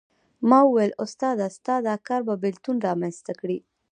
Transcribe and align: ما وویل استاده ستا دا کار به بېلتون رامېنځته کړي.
ما 0.49 0.59
وویل 0.65 0.91
استاده 1.05 1.45
ستا 1.57 1.75
دا 1.87 1.95
کار 2.07 2.21
به 2.27 2.35
بېلتون 2.43 2.75
رامېنځته 2.85 3.33
کړي. 3.39 3.57